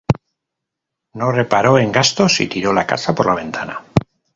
[1.13, 3.85] No reparó en gastos y tiró la casa por la ventana